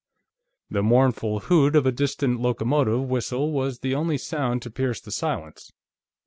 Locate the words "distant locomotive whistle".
1.91-3.51